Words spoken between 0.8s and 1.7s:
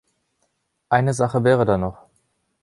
Eine Sache wäre